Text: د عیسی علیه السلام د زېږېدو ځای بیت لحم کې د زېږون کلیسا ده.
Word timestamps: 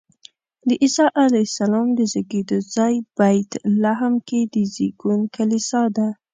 د 0.67 0.69
عیسی 0.83 1.07
علیه 1.23 1.45
السلام 1.49 1.87
د 1.97 1.99
زېږېدو 2.11 2.57
ځای 2.75 2.95
بیت 3.17 3.51
لحم 3.83 4.13
کې 4.27 4.39
د 4.53 4.55
زېږون 4.73 5.19
کلیسا 5.35 5.83
ده. 5.95 6.07